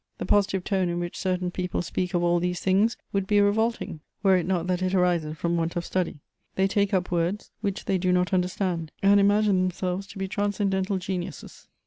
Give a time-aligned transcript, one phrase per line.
[0.17, 3.99] The positive tone in which certain people speak of all these things would be revolting,
[4.23, 6.17] were it not that it arises from want of study;
[6.55, 10.97] they take up words which they do not understand, and imagine themselves to be transcendental
[10.97, 11.67] geniuses.